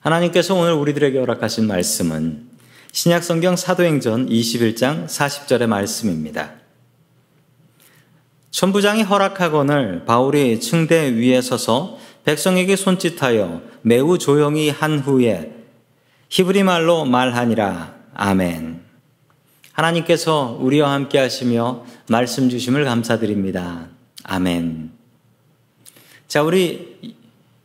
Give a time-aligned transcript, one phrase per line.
[0.00, 2.48] 하나님께서 오늘 우리들에게 허락하신 말씀은
[2.90, 6.54] 신약 성경 사도행전 21장 40절의 말씀입니다.
[8.50, 15.52] 천부장이 허락하거늘 바울이 층대 위에 서서 백성에게 손짓하여 매우 조용히 한 후에
[16.30, 17.94] 히브리 말로 말하니라.
[18.14, 18.80] 아멘.
[19.72, 23.88] 하나님께서 우리와 함께 하시며 말씀 주심을 감사드립니다.
[24.24, 24.92] 아멘.
[26.26, 27.16] 자, 우리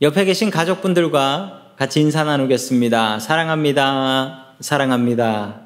[0.02, 3.20] 옆에 계신 가족분들과 같이 인사 나누겠습니다.
[3.20, 4.56] 사랑합니다.
[4.62, 5.62] 사랑합니다.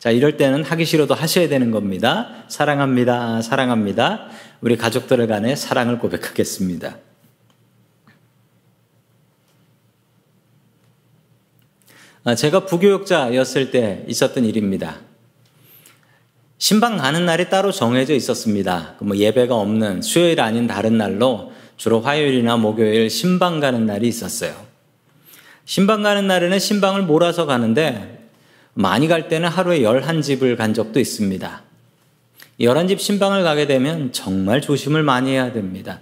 [0.00, 2.44] 자, 이럴 때는 하기 싫어도 하셔야 되는 겁니다.
[2.48, 3.40] 사랑합니다.
[3.40, 4.26] 사랑합니다.
[4.60, 6.98] 우리 가족들 간에 사랑을 고백하겠습니다.
[12.24, 14.96] 아, 제가 부교육자였을 때 있었던 일입니다.
[16.58, 18.96] 신방 가는 날이 따로 정해져 있었습니다.
[19.00, 24.73] 뭐 예배가 없는 수요일 아닌 다른 날로 주로 화요일이나 목요일 신방 가는 날이 있었어요.
[25.64, 28.28] 신방 가는 날에는 신방을 몰아서 가는데
[28.74, 31.62] 많이 갈 때는 하루에 11집을 간 적도 있습니다.
[32.60, 36.00] 11집 신방을 가게 되면 정말 조심을 많이 해야 됩니다.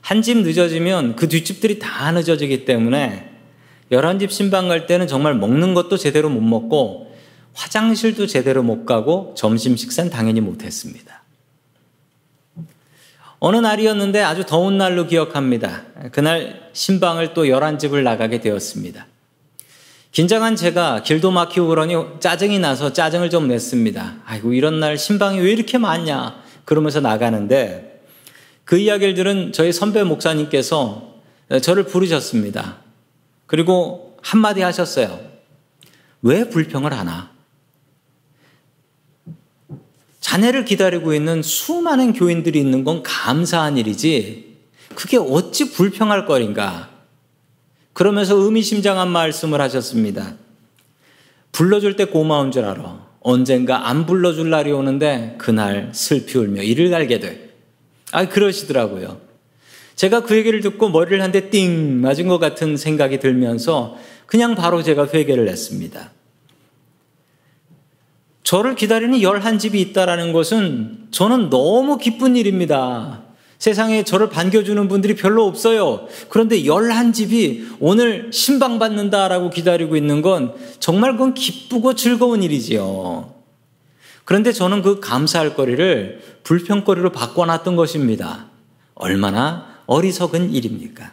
[0.00, 3.30] 한 집 늦어지면 그 뒷집들이 다 늦어지기 때문에
[3.90, 7.14] 11집 신방 갈 때는 정말 먹는 것도 제대로 못 먹고
[7.54, 11.23] 화장실도 제대로 못 가고 점심 식사는 당연히 못 했습니다.
[13.38, 15.82] 어느 날이었는데 아주 더운 날로 기억합니다.
[16.12, 19.06] 그날 신방을 또 11집을 나가게 되었습니다.
[20.12, 24.18] 긴장한 제가 길도 막히고 그러니 짜증이 나서 짜증을 좀 냈습니다.
[24.24, 26.40] 아이고, 이런 날 신방이 왜 이렇게 많냐?
[26.64, 28.02] 그러면서 나가는데
[28.64, 31.14] 그 이야기를 들은 저희 선배 목사님께서
[31.60, 32.76] 저를 부르셨습니다.
[33.46, 35.20] 그리고 한마디 하셨어요.
[36.22, 37.33] 왜 불평을 하나?
[40.24, 44.56] 자네를 기다리고 있는 수많은 교인들이 있는 건 감사한 일이지,
[44.94, 46.88] 그게 어찌 불평할 거인가?
[47.92, 50.36] 그러면서 의미심장한 말씀을 하셨습니다.
[51.52, 53.06] 불러줄 때 고마운 줄 알아.
[53.20, 57.50] 언젠가 안 불러줄 날이 오는데 그날 슬피 울며 이를 갈게 돼.
[58.10, 59.20] 아, 그러시더라고요.
[59.94, 64.82] 제가 그 얘기를 듣고 머리를 한 대 띵 맞은 것 같은 생각이 들면서 그냥 바로
[64.82, 66.12] 제가 회개를 했습니다.
[68.44, 73.22] 저를 기다리는 열한 집이 있다라는 것은 저는 너무 기쁜 일입니다.
[73.58, 76.06] 세상에 저를 반겨주는 분들이 별로 없어요.
[76.28, 83.32] 그런데 11집이 오늘 신방받는다라고 기다리고 있는 건 정말 그건 기쁘고 즐거운 일이지요.
[84.24, 88.46] 그런데 저는 그 감사할 거리를 불평거리로 바꿔놨던 것입니다.
[88.94, 91.12] 얼마나 어리석은 일입니까?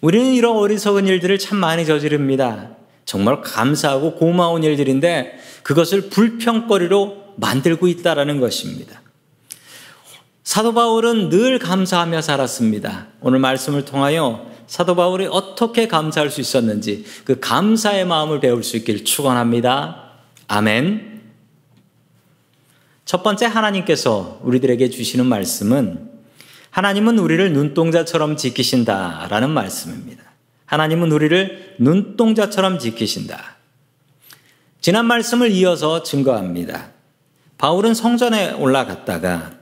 [0.00, 2.70] 우리는 이런 어리석은 일들을 참 많이 저지릅니다.
[3.04, 9.02] 정말 감사하고 고마운 일들인데 그것을 불평거리로 만들고 있다라는 것입니다.
[10.42, 13.08] 사도 바울은 늘 감사하며 살았습니다.
[13.20, 19.04] 오늘 말씀을 통하여 사도 바울이 어떻게 감사할 수 있었는지 그 감사의 마음을 배울 수 있기를
[19.04, 20.12] 축원합니다.
[20.46, 21.20] 아멘.
[23.04, 26.08] 첫 번째 하나님께서 우리들에게 주시는 말씀은
[26.70, 30.22] 하나님은 우리를 눈동자처럼 지키신다라는 말씀입니다.
[30.64, 33.57] 하나님은 우리를 눈동자처럼 지키신다.
[34.80, 36.90] 지난 말씀을 이어서 증거합니다.
[37.58, 39.52] 바울은 성전에 올라갔다가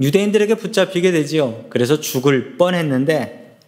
[0.00, 1.66] 유대인들에게 붙잡히게 되지요.
[1.68, 3.58] 그래서 죽을 뻔했는데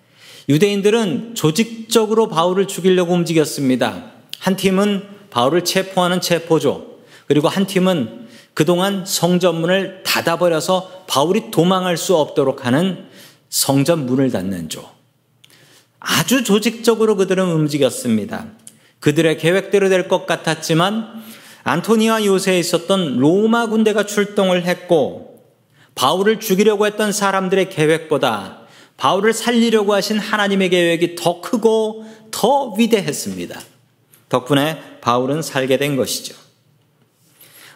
[0.49, 4.13] 유대인들은 조직적으로 바울을 죽이려고 움직였습니다.
[4.39, 12.67] 한 팀은 바울을 체포하는 체포조, 그리고 한 팀은 그동안 성전문을 닫아버려서 바울이 도망할 수 없도록
[12.67, 13.07] 하는
[13.49, 14.89] 성전 문을 닫는 조.
[16.01, 18.47] 아주 조직적으로 그들은 움직였습니다.
[19.03, 21.23] 그들의 계획대로 될 것 같았지만
[21.65, 25.45] 안토니와 요새에 있었던 로마 군대가 출동을 했고
[25.95, 28.61] 바울을 죽이려고 했던 사람들의 계획보다
[28.97, 33.61] 바울을 살리려고 하신 하나님의 계획이 더 크고 더 위대했습니다.
[34.29, 36.35] 덕분에 바울은 살게 된 것이죠.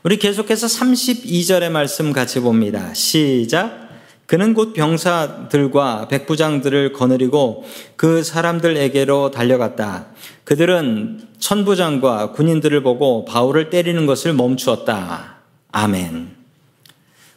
[0.05, 2.95] 우리 계속해서 32절의 말씀 같이 봅니다.
[2.95, 3.86] 시작.
[4.27, 7.65] 그는 곧 병사들과 백부장들을 거느리고
[7.95, 10.07] 그 사람들에게로 달려갔다.
[10.45, 15.37] 그들은 천부장과 군인들을 보고 바울을 때리는 것을 멈추었다.
[15.71, 16.35] 아멘.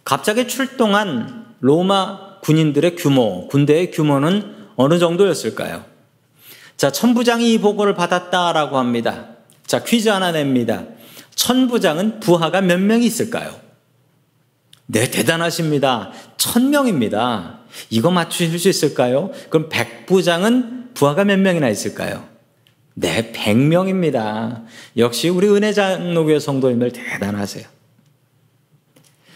[0.04, 5.84] 갑자기 출동한 로마 군인들의 규모, 군대의 규모는 어느 정도였을까요?
[6.78, 9.28] 자, 천부장이 이 보고를 받았다라고 합니다.
[9.68, 10.86] 자, 퀴즈 하나 냅니다.
[11.36, 13.69] 천부장은 부하가 몇 명이 있을까요?
[14.92, 16.12] 네, 대단하십니다.
[16.38, 17.60] 천 명입니다.
[17.92, 19.30] 이거 맞추실 수 있을까요?
[19.50, 22.24] 그럼 백부장은 부하가 몇 명이나 있을까요?
[22.96, 24.64] 네, 백명입니다.
[24.98, 27.66] 역시 우리 은혜장로교회 성도님들 대단하세요.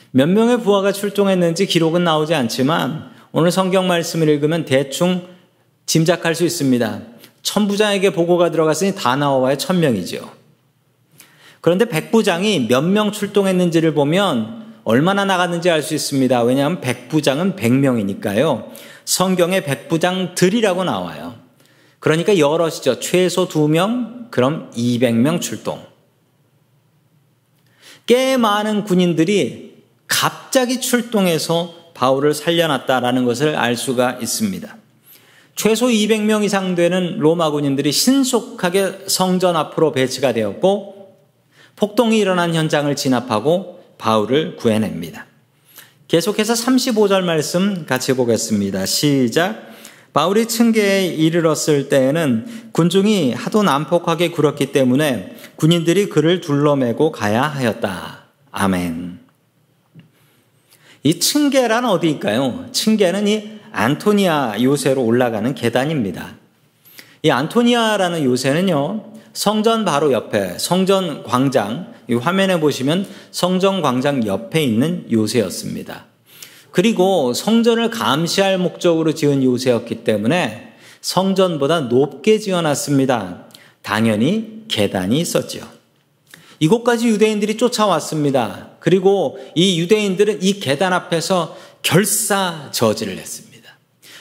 [0.09, 5.27] 몇 명의 부하가 출동했는지 기록은 나오지 않지만 오늘 성경 말씀을 읽으면 대충
[5.85, 7.01] 짐작할 수 있습니다.
[7.43, 10.31] 천부장에게 보고가 들어갔으니 다 나와야 천명이죠.
[11.61, 16.43] 그런데 백부장이 몇 명 출동했는지를 보면 얼마나 나갔는지 알 수 있습니다.
[16.43, 18.71] 왜냐하면 백부장은 백명이니까요.
[19.05, 21.35] 성경에 백부장들이라고 나와요.
[21.99, 22.99] 그러니까 여럿이죠.
[22.99, 25.81] 최소 두명 그럼 200명 출동.
[28.05, 34.77] 꽤 많은 군인들이 갑자기 출동해서 바울을 살려놨다라는 것을 알 수가 있습니다.
[35.55, 41.15] 최소 200명 이상 되는 로마 군인들이 신속하게 성전 앞으로 배치가 되었고
[41.75, 45.25] 폭동이 일어난 현장을 진압하고 바울을 구해냅니다.
[46.09, 48.85] 계속해서 35절 말씀 같이 보겠습니다.
[48.85, 49.71] 시작.
[50.11, 58.25] 바울이 층계에 이르렀을 때에는 군중이 하도 난폭하게 굴었기 때문에 군인들이 그를 둘러매고 가야 하였다.
[58.51, 59.19] 아멘.
[61.03, 62.67] 이 층계란 어디일까요?
[62.73, 66.35] 층계는 이 안토니아 요새로 올라가는 계단입니다.
[67.23, 75.07] 이 안토니아라는 요새는요, 성전 바로 옆에 성전 광장, 이 화면에 보시면 성전 광장 옆에 있는
[75.11, 76.05] 요새였습니다.
[76.71, 83.45] 그리고 성전을 감시할 목적으로 지은 요새였기 때문에 성전보다 높게 지어놨습니다.
[83.81, 85.67] 당연히 계단이 있었죠.
[86.59, 88.69] 이곳까지 유대인들이 쫓아왔습니다.
[88.79, 93.77] 그리고 이 유대인들은 이 계단 앞에서 결사 저지를 했습니다.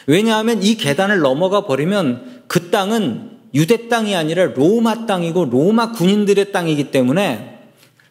[0.07, 6.91] 왜냐하면 이 계단을 넘어가 버리면 그 땅은 유대 땅이 아니라 로마 땅이고 로마 군인들의 땅이기
[6.91, 7.59] 때문에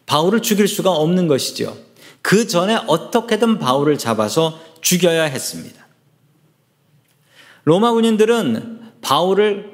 [0.06, 1.76] 바울을 죽일 수가 없는 것이죠.
[2.20, 5.86] 그 전에 어떻게든 바울을 잡아서 죽여야 했습니다.
[7.64, 9.72] 로마 군인들은 바울을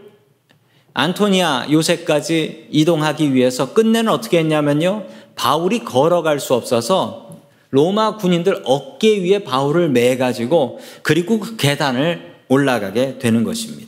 [0.94, 5.06] 안토니아 요새까지 이동하기 위해서 끝내는 어떻게 했냐면요.
[5.36, 7.38] 바울이 걸어갈 수 없어서
[7.70, 13.87] 로마 군인들 어깨 위에 바울을 매가지고 그리고 그 계단을 올라가게 되는 것입니다.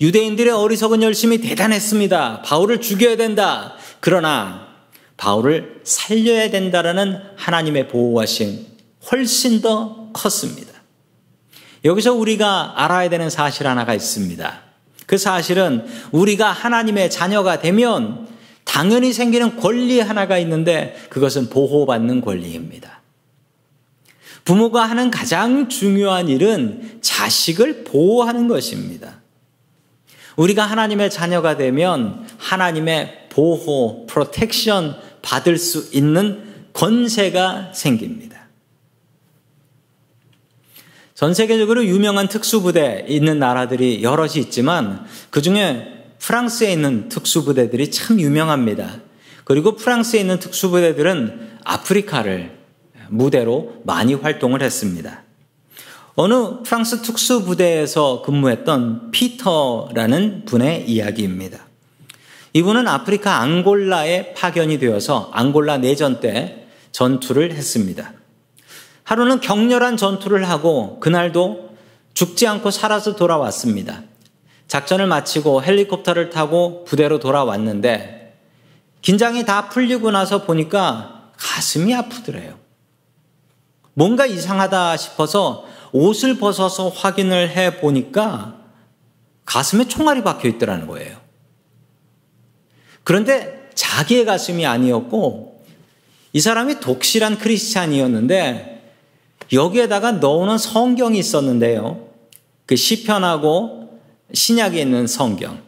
[0.00, 2.42] 유대인들의 어리석은 열심이 대단했습니다.
[2.42, 3.74] 바울을 죽여야 된다.
[4.00, 4.66] 그러나
[5.16, 8.66] 바울을 살려야 된다라는 하나님의 보호하심
[9.10, 10.72] 훨씬 더 컸습니다.
[11.84, 14.62] 여기서 우리가 알아야 되는 사실 하나가 있습니다.
[15.06, 18.26] 그 사실은 우리가 하나님의 자녀가 되면
[18.64, 23.00] 당연히 생기는 권리 하나가 있는데 그것은 보호받는 권리입니다.
[24.44, 29.20] 부모가 하는 가장 중요한 일은 자식을 보호하는 것입니다.
[30.36, 38.36] 우리가 하나님의 자녀가 되면 하나님의 보호, 프로텍션 받을 수 있는 권세가 생깁니다.
[41.14, 49.00] 전 세계적으로 유명한 특수부대 있는 나라들이 여럿이 있지만 그 중에 프랑스에 있는 특수부대들이 참 유명합니다.
[49.44, 52.58] 그리고 프랑스에 있는 특수부대들은 아프리카를
[53.08, 55.22] 무대로 많이 활동을 했습니다.
[56.18, 61.58] 어느 프랑스 특수부대에서 근무했던 피터라는 분의 이야기입니다.
[62.54, 68.14] 이분은 아프리카 앙골라에 파견이 되어서 앙골라 내전 때 전투를 했습니다.
[69.04, 71.76] 하루는 격렬한 전투를 하고 그날도
[72.14, 74.02] 죽지 않고 살아서 돌아왔습니다.
[74.68, 78.38] 작전을 마치고 헬리콥터를 타고 부대로 돌아왔는데
[79.02, 82.54] 긴장이 다 풀리고 나서 보니까 가슴이 아프더래요.
[83.92, 88.56] 뭔가 이상하다 싶어서 옷을 벗어서 확인을 해 보니까
[89.44, 91.18] 가슴에 총알이 박혀 있더라는 거예요.
[93.04, 95.64] 그런데 자기의 가슴이 아니었고
[96.32, 98.76] 이 사람이 독실한 크리스찬이었는데
[99.52, 102.08] 여기에다가 넣어놓은 성경이 있었는데요.
[102.66, 104.00] 그 시편하고
[104.32, 105.62] 신약에 있는 성경.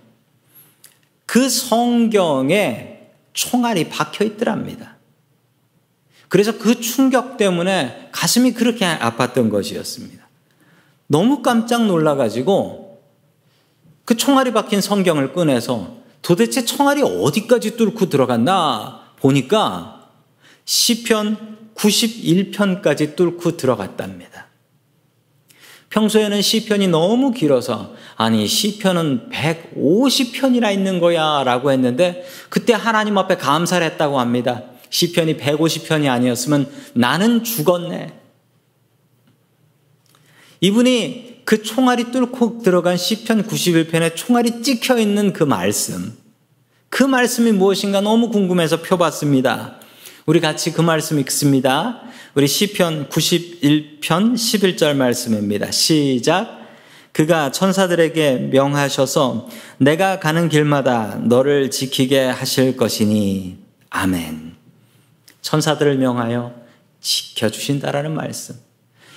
[1.26, 2.98] 그 성경에
[3.32, 4.97] 총알이 박혀 있더랍니다.
[6.28, 10.28] 그래서 그 충격 때문에 가슴이 그렇게 아팠던 것이었습니다.
[11.06, 13.02] 너무 깜짝 놀라가지고
[14.04, 20.10] 그 총알이 박힌 성경을 꺼내서 도대체 총알이 어디까지 뚫고 들어갔나 보니까
[20.64, 24.48] 시편 91편까지 뚫고 들어갔답니다.
[25.90, 34.20] 평소에는 시편이 너무 길어서 아니 시편은 150편이나 있는 거야라고 했는데 그때 하나님 앞에 감사를 했다고
[34.20, 34.64] 합니다.
[34.90, 38.14] 시편이 150편이 아니었으면 나는 죽었네.
[40.60, 46.16] 이분이 그 총알이 뚫고 들어간 시편 91편에 총알이 찍혀 있는 그 말씀.
[46.90, 49.80] 그 말씀이 무엇인가 너무 궁금해서 펴봤습니다.
[50.26, 52.02] 우리 같이 그 말씀 읽습니다.
[52.34, 55.70] 우리 시편 91편 11절 말씀입니다.
[55.70, 56.58] 시작.
[57.12, 63.56] 그가 천사들에게 명하셔서 내가 가는 길마다 너를 지키게 하실 것이니
[63.90, 64.47] 아멘.
[65.48, 66.52] 천사들을 명하여
[67.00, 68.54] 지켜주신다라는 말씀.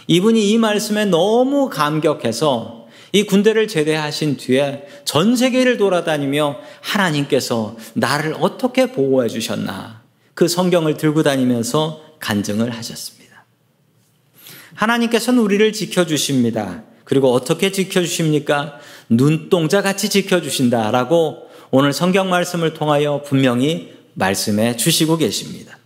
[0.08, 8.94] 이분이 이 말씀에 너무 감격해서 이 군대를 제대하신 뒤에 전 세계를 돌아다니며 하나님께서 나를 어떻게
[8.94, 13.46] 보호해 주셨나 그 성경을 들고 다니면서 간증을 하셨습니다.
[14.76, 16.84] 하나님께서는 우리를 지켜주십니다.
[17.04, 18.80] 그리고 어떻게 지켜주십니까?
[19.10, 25.81] 눈동자 같이 지켜주신다라고 오늘 성경 말씀을 통하여 분명히 말씀해 주시고 계십니다.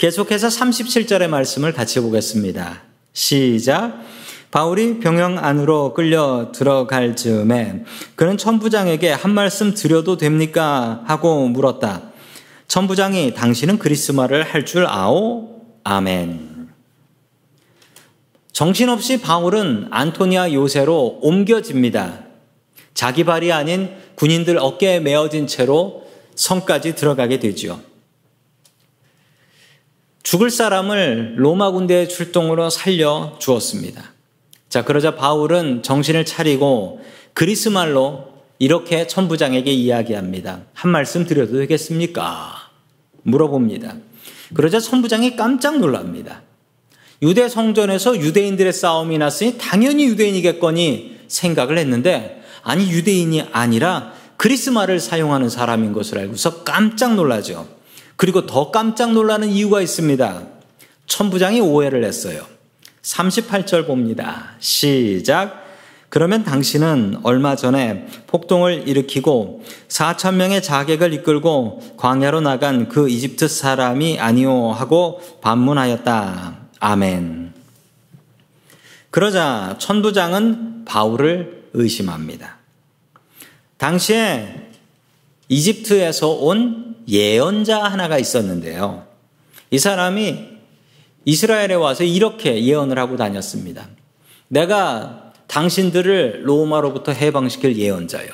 [0.00, 2.84] 계속해서 37절의 말씀을 같이 보겠습니다.
[3.12, 4.00] 시작.
[4.50, 11.02] 바울이 병영 안으로 끌려 들어갈 즈음에 그는 천부장에게 한 말씀 드려도 됩니까?
[11.04, 12.12] 하고 물었다.
[12.66, 15.60] 천부장이 당신은 그리스 말을 할 줄 아오?
[15.84, 16.70] 아멘.
[18.52, 22.20] 정신없이 바울은 안토니아 요새로 옮겨집니다.
[22.94, 27.89] 자기 발이 아닌 군인들 어깨에 메어진 채로 성까지 들어가게 되지요.
[30.22, 34.12] 죽을 사람을 로마 군대의 출동으로 살려 주었습니다.
[34.68, 37.00] 자, 그러자 바울은 정신을 차리고
[37.32, 40.60] 그리스 말로 이렇게 천부장에게 이야기합니다.
[40.74, 42.70] 한 말씀 드려도 되겠습니까?
[43.22, 43.96] 물어봅니다.
[44.54, 46.42] 그러자 천부장이 깜짝 놀랍니다.
[47.22, 55.48] 유대 성전에서 유대인들의 싸움이 났으니 당연히 유대인이겠거니 생각을 했는데 아니 유대인이 아니라 그리스 말을 사용하는
[55.48, 57.79] 사람인 것을 알고서 깜짝 놀라죠.
[58.20, 60.42] 그리고 더 깜짝 놀라는 이유가 있습니다.
[61.06, 62.44] 천부장이 오해를 했어요.
[63.00, 64.56] 38절 봅니다.
[64.58, 65.64] 시작.
[66.10, 74.20] 그러면 당신은 얼마 전에 폭동을 일으키고 4천 명의 자객을 이끌고 광야로 나간 그 이집트 사람이
[74.20, 76.58] 아니오 하고 반문하였다.
[76.78, 77.54] 아멘.
[79.10, 82.58] 그러자 천부장은 바울을 의심합니다.
[83.78, 84.72] 당시에
[85.48, 89.06] 이집트에서 온 예언자 하나가 있었는데요.
[89.70, 90.48] 이 사람이
[91.24, 93.88] 이스라엘에 와서 이렇게 예언을 하고 다녔습니다.
[94.48, 98.28] 내가 당신들을 로마로부터 해방시킬 예언자요.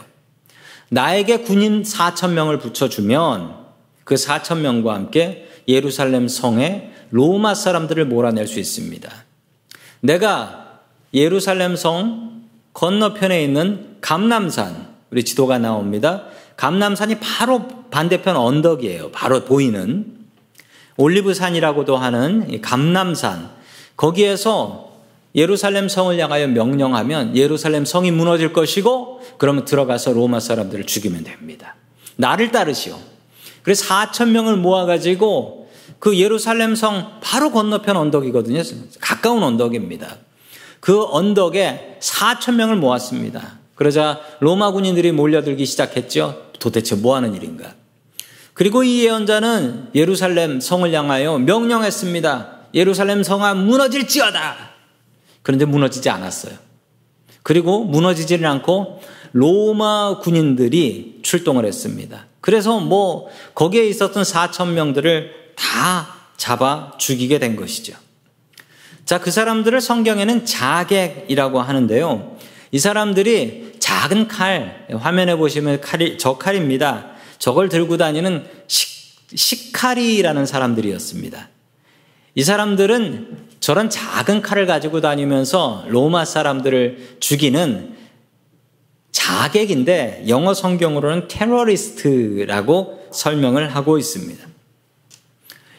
[0.90, 3.66] 나에게 군인 4천 명을 붙여주면
[4.04, 9.10] 그 4천 명과 함께 예루살렘 성에 로마 사람들을 몰아낼 수 있습니다.
[10.00, 10.80] 내가
[11.12, 16.24] 예루살렘 성 건너편에 있는 감남산, 우리 지도가 나옵니다.
[16.56, 19.10] 감남산이 바로 반대편 언덕이에요.
[19.12, 20.16] 바로 보이는
[20.96, 23.50] 올리브산이라고도 하는 감남산.
[23.96, 24.86] 거기에서
[25.34, 31.76] 예루살렘 성을 향하여 명령하면 예루살렘 성이 무너질 것이고 그러면 들어가서 로마 사람들을 죽이면 됩니다.
[32.16, 32.98] 나를 따르시오.
[33.62, 38.62] 그래서 4천 명을 모아가지고 그 예루살렘 성 바로 건너편 언덕이거든요.
[39.00, 40.16] 가까운 언덕입니다.
[40.80, 43.58] 그 언덕에 4천 명을 모았습니다.
[43.74, 46.45] 그러자 로마 군인들이 몰려들기 시작했죠.
[46.58, 47.74] 도대체 뭐 하는 일인가?
[48.54, 52.56] 그리고 이 예언자는 예루살렘 성을 향하여 명령했습니다.
[52.74, 54.70] 예루살렘 성아 무너질지어다.
[55.42, 56.54] 그런데 무너지지 않았어요.
[57.42, 59.00] 그리고 무너지지는 않고
[59.32, 62.26] 로마 군인들이 출동을 했습니다.
[62.40, 67.94] 그래서 뭐 거기에 있었던 4천 명들을 다 잡아 죽이게 된 것이죠.
[69.04, 72.36] 자, 그 사람들을 성경에는 자객이라고 하는데요.
[72.72, 77.06] 이 사람들이 작은 칼, 화면에 보시면 칼이, 저 칼입니다.
[77.38, 81.48] 저걸 들고 다니는 식, 식칼이라는 사람들이었습니다.
[82.34, 87.94] 이 사람들은 저런 작은 칼을 가지고 다니면서 로마 사람들을 죽이는
[89.12, 94.48] 자객인데 영어 성경으로는 테러리스트라고 설명을 하고 있습니다.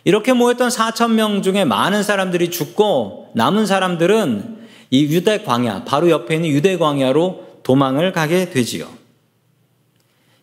[0.06, 4.60] 이렇게 모였던 4천 명 중에 많은 사람들이 죽고 남은 사람들은
[4.92, 8.88] 이 유대 광야, 바로 옆에 있는 유대 광야로 도망을 가게 되지요.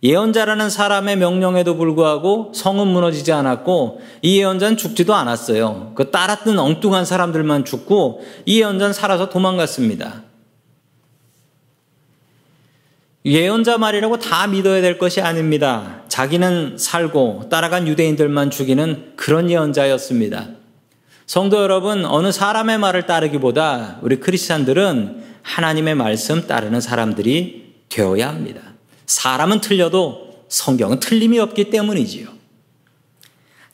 [0.02, 5.92] 예언자라는 사람의 명령에도 불구하고 성은 무너지지 않았고 이 예언자는 죽지도 않았어요.
[5.94, 10.22] 그 따랐던 엉뚱한 사람들만 죽고 이 예언자는 살아서 도망갔습니다.
[13.24, 16.02] 예언자 말이라고 다 믿어야 될 것이 아닙니다.
[16.08, 20.48] 자기는 살고 따라간 유대인들만 죽이는 그런 예언자였습니다.
[21.24, 28.60] 성도 여러분, 어느 사람의 말을 따르기보다 우리 크리스찬들은 하나님의 말씀 따르는 사람들이 되어야 합니다.
[29.06, 32.28] 사람은 틀려도 성경은 틀림이 없기 때문이지요.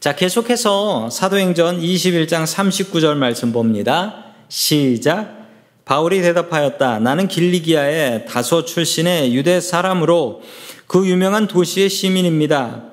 [0.00, 4.24] 자, 계속해서 사도행전 21장 39절 말씀 봅니다.
[4.48, 5.40] 시작.
[5.84, 7.00] 바울이 대답하였다.
[7.00, 10.42] 나는 길리기아의 다소 출신의 유대 사람으로
[10.86, 12.84] 그 유명한 도시의 시민입니다.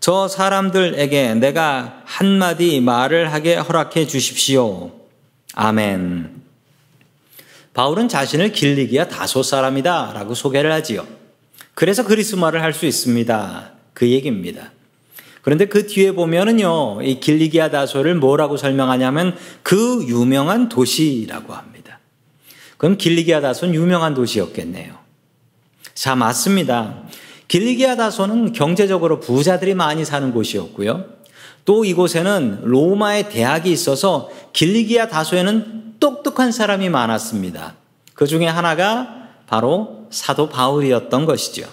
[0.00, 4.92] 저 사람들에게 내가 한마디 말을 하게 허락해 주십시오.
[5.54, 6.35] 아멘.
[7.76, 11.06] 바울은 자신을 길리기아 다소 사람이다 라고 소개를 하지요.
[11.74, 13.70] 그래서 그리스 말을 할 수 있습니다.
[13.92, 14.72] 그 얘기입니다.
[15.42, 22.00] 그런데 그 뒤에 보면은요, 이 길리기아 다소를 뭐라고 설명하냐면 그 유명한 도시라고 합니다.
[22.78, 24.94] 그럼 길리기아 다소는 유명한 도시였겠네요.
[25.92, 27.02] 자, 맞습니다.
[27.48, 31.15] 길리기아 다소는 경제적으로 부자들이 많이 사는 곳이었고요.
[31.66, 37.74] 또 이곳에는 로마의 대학이 있어서 길리기아 다소에는 똑똑한 사람이 많았습니다.
[38.14, 39.08] 그 중에 하나가
[39.46, 41.68] 바로 사도 바울이었던 것이죠.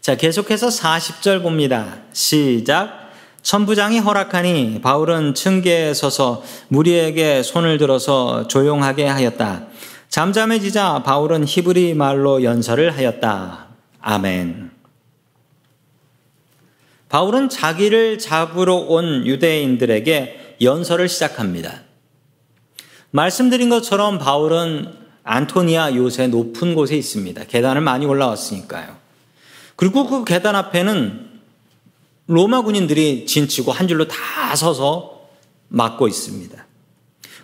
[0.00, 1.98] 자, 계속해서 40절 봅니다.
[2.12, 3.10] 시작.
[3.42, 9.66] 천부장이 허락하니 바울은 층계에 서서 무리에게 손을 들어서 조용하게 하였다.
[10.08, 13.66] 잠잠해지자 바울은 히브리 말로 연설을 하였다.
[14.00, 14.79] 아멘.
[17.10, 21.82] 바울은 자기를 잡으러 온 유대인들에게 연설을 시작합니다.
[23.10, 27.44] 말씀드린 것처럼 바울은 안토니아 요새 높은 곳에 있습니다.
[27.44, 28.96] 계단을 많이 올라왔으니까요.
[29.74, 31.30] 그리고 그 계단 앞에는
[32.28, 35.26] 로마 군인들이 진치고 한 줄로 다 서서
[35.66, 36.64] 막고 있습니다.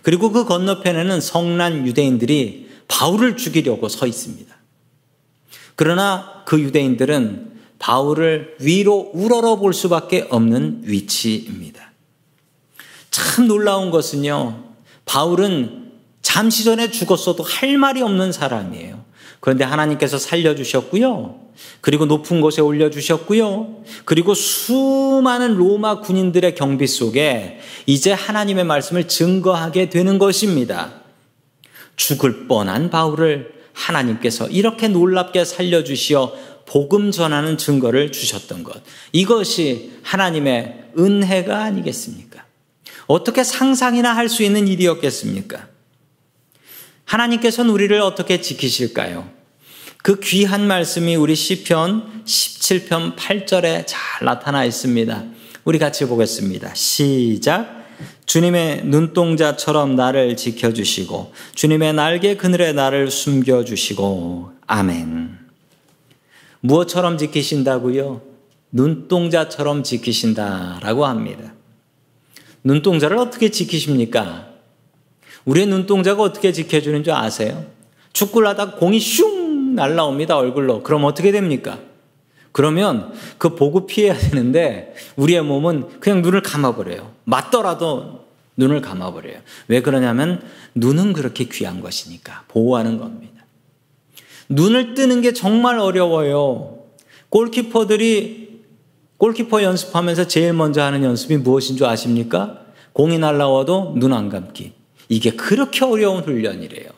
[0.01, 4.55] 그리고 그 건너편에는 성난 유대인들이 바울을 죽이려고 서 있습니다.
[5.75, 7.46] 그러나 그 유대인들은
[7.79, 11.91] 바울을 위로 우러러 볼 수밖에 없는 위치입니다.
[13.11, 14.63] 참 놀라운 것은요,
[15.05, 15.91] 바울은
[16.21, 19.05] 잠시 전에 죽었어도 할 말이 없는 사람이에요.
[19.39, 21.47] 그런데 하나님께서 살려주셨고요.
[21.81, 23.83] 그리고 높은 곳에 올려주셨고요.
[24.05, 31.01] 그리고 수많은 로마 군인들의 경비 속에 이제 하나님의 말씀을 증거하게 되는 것입니다.
[31.95, 36.33] 죽을 뻔한 바울을 하나님께서 이렇게 놀랍게 살려주시어
[36.67, 38.83] 복음 전하는 증거를 주셨던 것.
[39.13, 42.45] 이것이 하나님의 은혜가 아니겠습니까?
[43.07, 45.67] 어떻게 상상이나 할 수 있는 일이었겠습니까?
[47.05, 49.29] 하나님께서는 우리를 어떻게 지키실까요?
[50.03, 55.23] 그 귀한 말씀이 우리 시편 17편 8절에 잘 나타나 있습니다.
[55.63, 56.73] 우리 같이 보겠습니다.
[56.75, 57.77] 시작.
[58.25, 65.46] 주님의 눈동자처럼 나를 지켜주시고 주님의 날개 그늘에 나를 숨겨주시고 아멘.
[66.61, 68.21] 무엇처럼 지키신다고요?
[68.71, 71.53] 눈동자처럼 지키신다라고 합니다.
[72.63, 74.47] 눈동자를 어떻게 지키십니까?
[75.45, 77.65] 우리의 눈동자가 어떻게 지켜주는 줄 아세요?
[78.11, 80.83] 축구를 하다 공이 슝 날라옵니다, 얼굴로.
[80.83, 81.79] 그럼 어떻게 됩니까?
[82.51, 87.13] 그러면 그 보고 피해야 되는데 우리의 몸은 그냥 눈을 감아버려요.
[87.23, 88.25] 맞더라도
[88.57, 89.39] 눈을 감아버려요.
[89.67, 90.41] 왜 그러냐면
[90.73, 93.36] 눈은 그렇게 귀한 것이니까 보호하는 겁니다.
[94.49, 96.79] 눈을 뜨는 게 정말 어려워요.
[97.29, 98.61] 골키퍼들이
[99.17, 102.61] 골키퍼 연습하면서 제일 먼저 하는 연습이 무엇인 줄 아십니까?
[102.93, 104.73] 공이 날라와도 눈 안 감기.
[105.09, 106.89] 이게 그렇게 어려운 훈련이래요.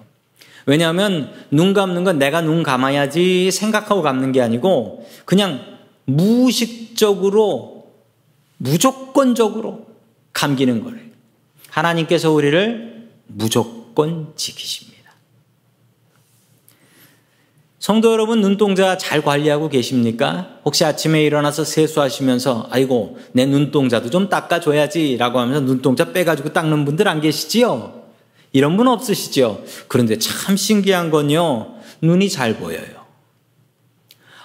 [0.65, 5.61] 왜냐하면 눈 감는 건 내가 눈 감아야지 생각하고 감는 게 아니고 그냥
[6.05, 7.87] 무의식적으로
[8.57, 9.87] 무조건적으로
[10.33, 11.01] 감기는 거래요.
[11.69, 14.88] 하나님께서 우리를 무조건 지키십니다.
[17.79, 20.49] 성도 여러분 눈동자 잘 관리하고 계십니까?
[20.65, 27.07] 혹시 아침에 일어나서 세수하시면서 아이고 내 눈동자도 좀 닦아줘야지 라고 하면서 눈동자 빼가지고 닦는 분들
[27.07, 28.03] 안 계시지요?
[28.51, 29.63] 이런 분 없으시죠?
[29.87, 32.99] 그런데 참 신기한 건요 눈이 잘 보여요.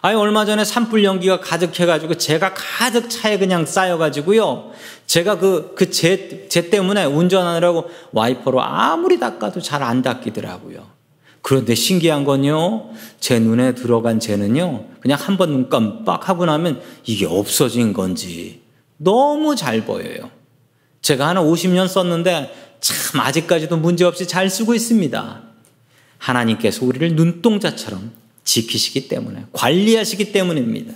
[0.00, 4.70] 아니 얼마 전에 산불 연기가 가득해가지고 제가 가득 차에 그냥 쌓여가지고요.
[5.06, 10.94] 제가 그그제제 때문에 운전하느라고 와이퍼로 아무리 닦아도 잘 안 닦이더라고요.
[11.44, 12.88] 그런데 신기한 건요,
[13.20, 18.62] 제 눈에 들어간 쟤는요, 그냥 한 번 눈 깜빡 하고 나면 이게 없어진 건지
[18.96, 20.30] 너무 잘 보여요.
[21.02, 25.42] 제가 한 50년 썼는데 참 아직까지도 문제없이 잘 쓰고 있습니다.
[26.16, 30.94] 하나님께서 우리를 눈동자처럼 지키시기 때문에, 관리하시기 때문입니다.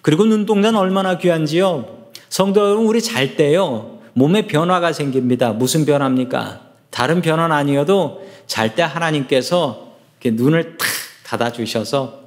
[0.00, 2.08] 그리고 눈동자는 얼마나 귀한지요.
[2.28, 5.52] 성도 여러분, 우리 잘 때요, 몸에 변화가 생깁니다.
[5.52, 6.71] 무슨 변화입니까?
[6.92, 10.86] 다른 변화는 아니어도 잘 때 하나님께서 눈을 탁
[11.24, 12.22] 닫아주셔서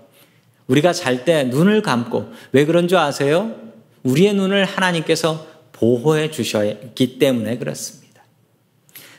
[0.68, 3.56] 우리가 잘 때 눈을 감고 왜 그런 줄 아세요?
[4.04, 8.24] 우리의 눈을 하나님께서 보호해 주셨기 때문에 그렇습니다.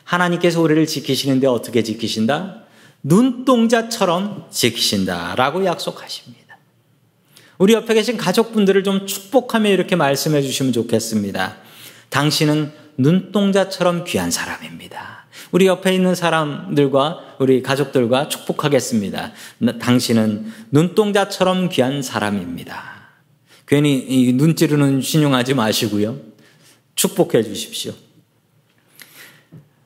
[0.04, 2.62] 하나님께서 우리를 지키시는데 어떻게 지키신다?
[3.02, 6.58] 눈동자처럼 지키신다라고 약속하십니다.
[7.58, 11.56] 우리 옆에 계신 가족분들을 좀 축복하며 이렇게 말씀해 주시면 좋겠습니다.
[12.10, 15.15] 당신은 눈동자처럼 귀한 사람입니다.
[15.52, 19.32] 우리 옆에 있는 사람들과 우리 가족들과 축복하겠습니다.
[19.80, 22.96] 당신은 눈동자처럼 귀한 사람입니다.
[23.66, 26.16] 괜히 눈 찌르는 신용하지 마시고요.
[26.94, 27.92] 축복해 주십시오.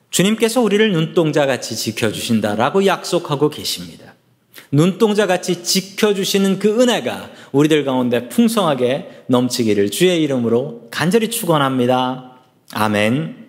[0.09, 4.13] 주님께서 우리를 눈동자 같이 지켜주신다라고 약속하고 계십니다.
[4.71, 12.37] 눈동자 같이 지켜주시는 그 은혜가 우리들 가운데 풍성하게 넘치기를 주의 이름으로 간절히 축원합니다.
[12.73, 13.40] 아멘.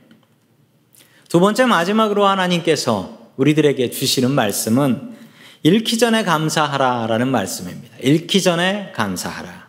[1.33, 5.15] 두 번째 마지막으로 하나님께서 우리들에게 주시는 말씀은
[5.63, 7.97] 읽기 전에 감사하라라는 말씀입니다.
[8.03, 9.69] 읽기 전에 감사하라.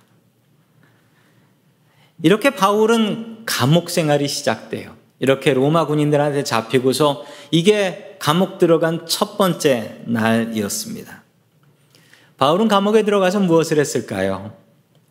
[2.22, 4.98] 이렇게 바울은 감옥 생활이 시작돼요.
[5.20, 11.24] 이렇게 로마 군인들한테 잡히고서 이게 감옥 들어간 첫 번째 날이었습니다.
[12.36, 14.52] 바울은 감옥에 들어가서 무엇을 했을까요?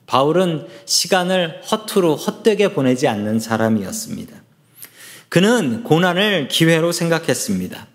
[0.05, 4.42] 바울은 시간을 허투루 헛되게 보내지 않는 사람이었습니다.
[5.33, 7.87] 그는 고난을 기회로 생각했습니다.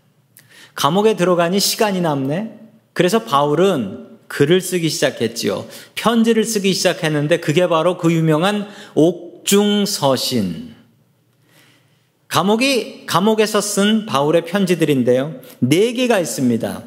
[0.73, 2.51] 감옥에 들어가니 시간이 남네?
[2.93, 5.67] 그래서 바울은 글을 쓰기 시작했지요.
[5.93, 10.73] 편지를 쓰기 시작했는데 그게 바로 그 유명한 옥중서신.
[12.27, 15.35] 감옥이 감옥에서 쓴 바울의 편지들인데요.
[15.59, 16.83] 네 개가 있습니다.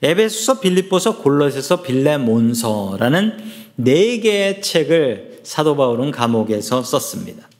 [0.00, 3.36] 에베소서, 빌립보서, 골로새서, 빌레몬서라는
[3.76, 7.51] 네 개의 책을 사도 바울은 감옥에서 썼습니다.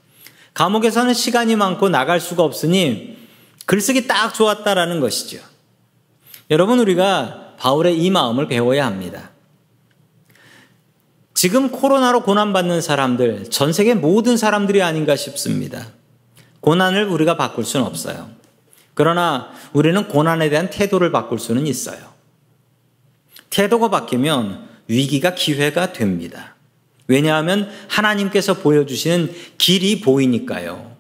[0.55, 3.17] 감옥에서는 시간이 많고 나갈 수가 없으니
[3.67, 5.39] 글쓰기 딱 좋았다라는 것이죠.
[6.51, 9.31] 여러분 우리가 바울의 이 마음을 배워야 합니다.
[11.35, 15.89] 지금 코로나로 고난받는 사람들, 전 세계 모든 사람들이 아닌가 싶습니다.
[16.61, 18.31] 고난을 우리가 바꿀 수는 없어요.
[18.95, 21.99] 그러나 우리는 고난에 대한 태도를 바꿀 수는 있어요.
[23.51, 26.52] 태도가 바뀌면 위기가 기회가 됩니다.
[27.07, 30.97] 왜냐하면 하나님께서 보여주시는 길이 보이니까요.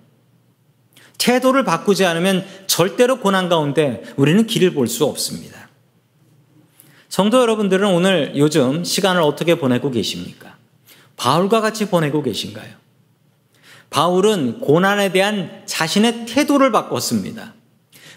[1.18, 5.68] 태도를 바꾸지 않으면 절대로 고난 가운데 우리는 길을 볼 수 없습니다.
[7.08, 10.56] 성도 여러분들은 오늘 요즘 시간을 어떻게 보내고 계십니까?
[11.16, 12.74] 바울과 같이 보내고 계신가요?
[13.90, 17.52] 바울은 고난에 대한 자신의 태도를 바꿨습니다.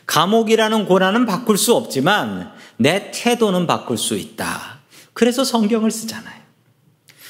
[0.08, 4.80] 감옥이라는 고난은 바꿀 수 없지만 내 태도는 바꿀 수 있다.
[5.14, 6.45] 그래서 성경을 쓰잖아요.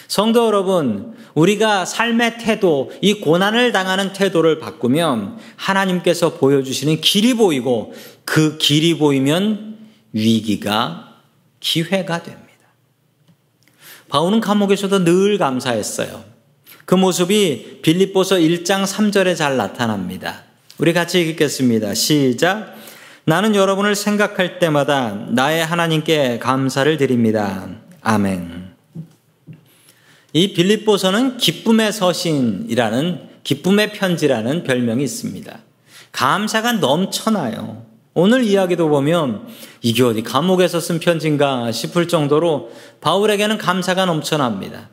[0.08, 8.58] 성도 여러분, 우리가 삶의 태도, 이 고난을 당하는 태도를 바꾸면 하나님께서 보여주시는 길이 보이고 그
[8.58, 9.78] 길이 보이면
[10.14, 11.16] 위기가
[11.60, 12.46] 기회가 됩니다.
[14.10, 16.24] 바울은 감옥에서도 늘 감사했어요.
[16.86, 20.44] 그 모습이 빌립보서 1장 3절에 잘 나타납니다.
[20.78, 21.94] 우리 같이 읽겠습니다.
[21.96, 22.76] 시작.
[23.26, 27.68] 나는 여러분을 생각할 때마다 나의 하나님께 감사를 드립니다.
[28.02, 28.65] 아멘.
[30.36, 35.60] 이 빌립보서는 기쁨의 서신이라는 기쁨의 편지라는 별명이 있습니다.
[36.12, 37.86] 감사가 넘쳐나요.
[38.14, 39.48] 오늘 이야기도 보면
[39.82, 42.70] 이게 어디 감옥에서 쓴 편지인가 싶을 정도로
[43.00, 44.90] 바울에게는 감사가 넘쳐납니다.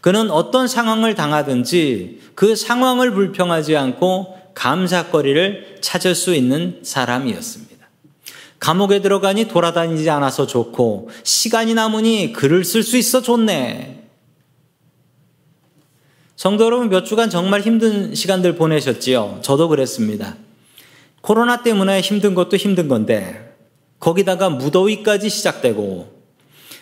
[0.00, 7.88] 그는 어떤 상황을 당하든지 그 상황을 불평하지 않고 감사거리를 찾을 수 있는 사람이었습니다.
[8.58, 14.01] 감옥에 들어가니 돌아다니지 않아서 좋고 시간이 남으니 글을 쓸 수 있어 좋네.
[16.42, 19.38] 성도 여러분 몇 주간 정말 힘든 시간들 보내셨지요?
[19.42, 20.34] 저도 그랬습니다.
[21.20, 23.54] 코로나 때문에 힘든 것도 힘든 건데
[24.00, 26.12] 거기다가 무더위까지 시작되고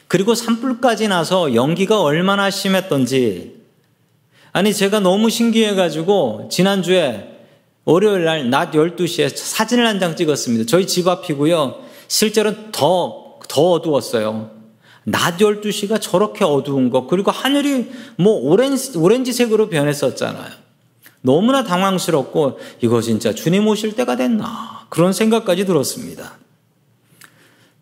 [0.09, 3.57] 그리고 산불까지 나서 연기가 얼마나 심했던지
[4.53, 7.29] 아니 제가 너무 신기해가지고 지난주에
[7.85, 10.65] 월요일 날 낮 12시에 사진을 한 장 찍었습니다.
[10.65, 11.83] 저희 집 앞이고요.
[12.09, 14.60] 실제로는 더, 더 어두웠어요.
[15.05, 20.51] 낮 12시가 저렇게 어두운 것, 그리고 하늘이 뭐 오렌지, 오렌지색으로 변했었잖아요.
[21.23, 24.87] 너무나 당황스럽고, 이거 진짜 주님 오실 때가 됐나.
[24.89, 26.39] 그런 생각까지 들었습니다.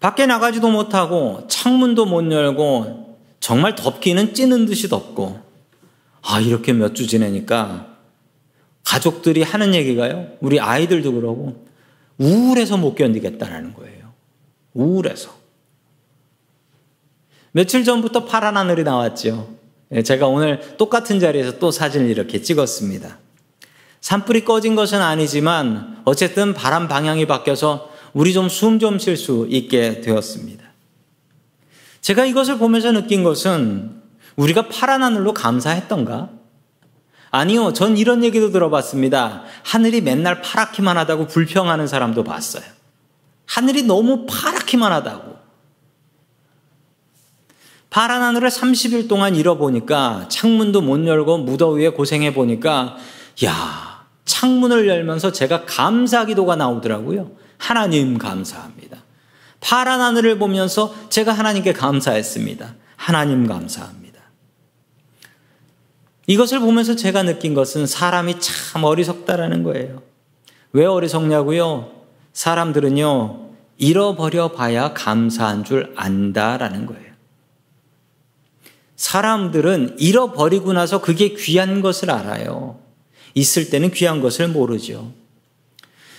[0.01, 5.41] 밖에 나가지도 못하고, 창문도 못 열고, 정말 덥기는 찌는 듯이 덥고,
[6.23, 7.87] 아, 이렇게 몇 주 지내니까,
[8.85, 11.67] 가족들이 하는 얘기가요, 우리 아이들도 그러고,
[12.19, 14.13] 우울해서 못 견디겠다라는 거예요.
[14.75, 15.38] 우울해서.
[17.59, 19.49] 며칠 전부터 파란 하늘이 나왔죠.
[19.91, 23.19] 예, 제가 오늘 똑같은 자리에서 또 사진을 이렇게 찍었습니다.
[24.01, 30.03] 산불이 꺼진 것은 아니지만 어쨌든 바람 방향이 바뀌어서 우리 좀 숨 좀 쉴 수 있게
[30.03, 30.65] 되었습니다.
[32.01, 34.03] 제가 이것을 보면서 느낀 것은
[34.37, 36.31] 우리가 파란 하늘로 감사했던가?
[37.33, 39.43] 아니요, 전 이런 얘기도 들어봤습니다.
[39.65, 42.63] 하늘이 맨날 파랗기만 하다고 불평하는 사람도 봤어요.
[43.47, 45.28] 하늘이 너무 파랗기만 하다고.
[47.91, 52.97] 파란 하늘을 30일 동안 잃어보니까 창문도 못 열고 무더위에 고생해 보니까
[53.45, 57.31] 야 창문을 열면서 제가 감사 기도가 나오더라고요.
[57.57, 58.99] 하나님 감사합니다.
[59.61, 62.75] 파란 하늘을 보면서 제가 하나님께 감사했습니다.
[62.97, 64.09] 하나님 감사합니다.
[66.27, 70.03] 이것을 보면서 제가 느낀 것은 사람이 참 어리석다라는 거예요.
[70.73, 71.91] 왜 어리석냐고요?
[72.35, 73.49] 사람들은요,
[73.79, 77.08] 잃어버려 봐야 감사한 줄 안다라는 거예요.
[78.99, 82.81] 사람들은 잃어버리고 나서 그게 귀한 것을 알아요.
[83.33, 85.13] 있을 때는 귀한 것을 모르죠.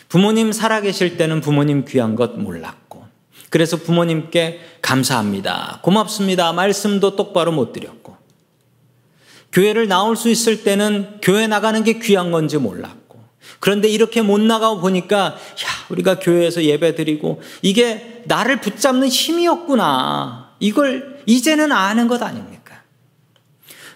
[0.08, 3.04] 부모님 살아계실 때는 부모님 귀한 것 몰랐고,
[3.50, 5.80] 그래서 부모님께 감사합니다.
[5.84, 6.54] 고맙습니다.
[6.54, 8.16] 말씀도 똑바로 못 드렸고,
[9.52, 13.20] 교회를 나올 수 있을 때는 교회 나가는 게 귀한 건지 몰랐고,
[13.60, 15.36] 그런데 이렇게 못 나가 보니까, 야,
[15.90, 20.54] 우리가 교회에서 예배 드리고, 이게 나를 붙잡는 힘이었구나.
[20.62, 22.59] 이걸 이제는 아는 것 아닙니까?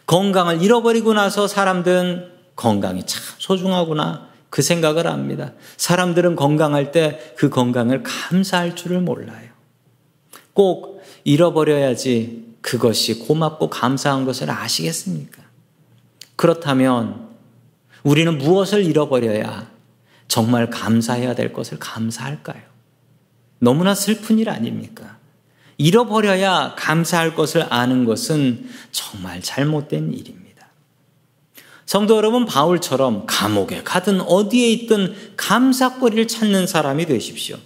[0.06, 4.28] 건강을 잃어버리고 나서 사람들은 건강이 참 소중하구나.
[4.50, 5.54] 그 생각을 합니다.
[5.78, 9.50] 사람들은 건강할 때 그 건강을 감사할 줄을 몰라요.
[10.54, 15.42] 꼭 잃어버려야지 그것이 고맙고 감사한 것을 아시겠습니까?
[16.36, 17.30] 그렇다면
[18.04, 19.68] 우리는 무엇을 잃어버려야
[20.28, 22.62] 정말 감사해야 될 것을 감사할까요?
[23.60, 25.18] 너무나 슬픈 일 아닙니까?
[25.78, 30.70] 잃어버려야 감사할 것을 아는 것은 정말 잘못된 일입니다.
[31.86, 37.58] 성도 여러분, 바울처럼 감옥에 가든 어디에 있든 감사거리를 찾는 사람이 되십시오.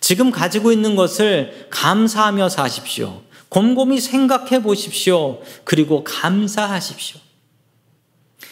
[0.00, 3.22] 지금 가지고 있는 것을 감사하며 사십시오.
[3.48, 5.40] 곰곰이 생각해 보십시오.
[5.64, 7.20] 그리고 감사하십시오.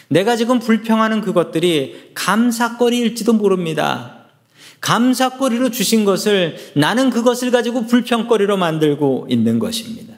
[0.09, 4.16] 내가 지금 불평하는 그것들이 감사거리일지도 모릅니다.
[4.81, 10.15] 감사거리로 주신 것을 나는 그것을 가지고 불평거리로 만들고 있는 것입니다.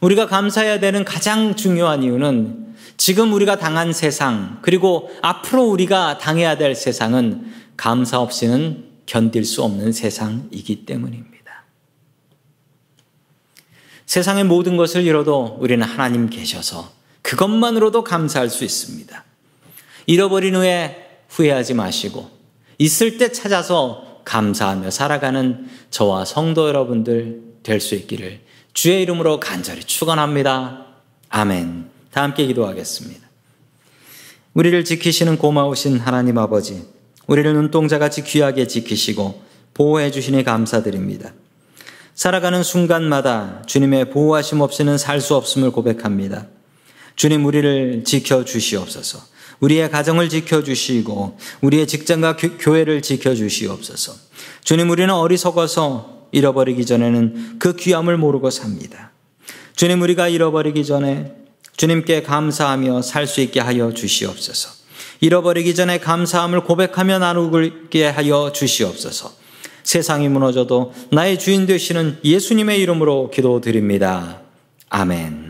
[0.00, 6.74] 우리가 감사해야 되는 가장 중요한 이유는 지금 우리가 당한 세상, 그리고 앞으로 우리가 당해야 될
[6.74, 11.36] 세상은 감사 없이는 견딜 수 없는 세상이기 때문입니다.
[14.06, 19.24] 세상의 모든 것을 잃어도 우리는 하나님 계셔서 그것만으로도 감사할 수 있습니다.
[20.06, 22.35] 잃어버린 후에 후회하지 마시고
[22.78, 28.40] 있을 때 찾아서 감사하며 살아가는 저와 성도 여러분들 될 수 있기를
[28.74, 30.86] 주의 이름으로 간절히 축원합니다.
[31.30, 31.86] 아멘.
[32.12, 33.26] 다 함께 기도하겠습니다.
[34.54, 36.84] 우리를 지키시는 고마우신 하나님 아버지,
[37.26, 39.42] 우리를 눈동자같이 귀하게 지키시고
[39.74, 41.32] 보호해 주시니 감사드립니다.
[42.14, 46.46] 살아가는 순간마다 주님의 보호하심 없이는 살 수 없음을 고백합니다.
[47.16, 49.18] 주님 우리를 지켜 주시옵소서.
[49.60, 54.14] 우리의 가정을 지켜 주시고 우리의 직장과 교회를 지켜 주시옵소서.
[54.64, 59.12] 주님 우리는 어리석어서 잃어버리기 전에는 그 귀함을 모르고 삽니다.
[59.74, 61.32] 주님 우리가 잃어버리기 전에
[61.76, 64.70] 주님께 감사하며 살 수 있게 하여 주시옵소서.
[65.20, 69.32] 잃어버리기 전에 감사함을 고백하며 나누게 하여 주시옵소서.
[69.82, 74.40] 세상이 무너져도 나의 주인 되시는 예수님의 이름으로 기도드립니다.
[74.90, 75.45] 아멘.